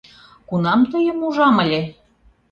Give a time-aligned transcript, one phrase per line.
[0.47, 1.81] —Кунам тыйым ужам ыле?